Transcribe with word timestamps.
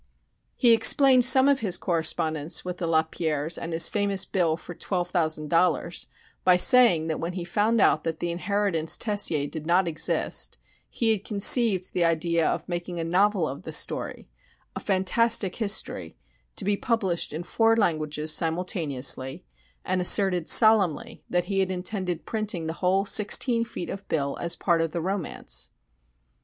He 0.55 0.71
explained 0.71 1.23
some 1.25 1.47
of 1.47 1.59
his 1.59 1.77
correspondence 1.77 2.65
with 2.65 2.79
the 2.79 2.87
Lapierres 2.87 3.55
and 3.55 3.71
his 3.71 3.87
famous 3.87 4.25
bill 4.25 4.57
for 4.57 4.73
twelve 4.73 5.09
thousand 5.11 5.51
dollars 5.51 6.07
by 6.43 6.57
saying 6.57 7.05
that 7.05 7.19
when 7.19 7.33
he 7.33 7.43
found 7.45 7.79
out 7.79 8.03
that 8.03 8.19
the 8.19 8.31
inheritance 8.31 8.97
Tessier 8.97 9.45
did 9.45 9.67
not 9.67 9.87
exist 9.87 10.57
he 10.89 11.11
had 11.11 11.23
conceived 11.23 11.93
the 11.93 12.03
idea 12.03 12.47
of 12.47 12.67
making 12.67 12.99
a 12.99 13.03
novel 13.03 13.47
of 13.47 13.61
the 13.61 13.71
story 13.71 14.27
a 14.75 14.79
"fantastic 14.79 15.57
history" 15.57 16.17
to 16.55 16.65
be 16.65 16.75
published 16.75 17.31
"in 17.31 17.43
four 17.43 17.75
languages 17.77 18.33
simultaneously," 18.33 19.45
and 19.85 20.01
asserted 20.01 20.49
solemnly 20.49 21.23
that 21.29 21.45
he 21.45 21.59
had 21.59 21.69
intended 21.69 22.25
printing 22.25 22.65
the 22.65 22.73
whole 22.81 23.05
sixteen 23.05 23.63
feet 23.63 23.87
of 23.91 24.07
bill 24.07 24.35
as 24.41 24.55
part 24.55 24.81
of 24.81 24.93
the 24.93 24.99
romance. 25.01 25.69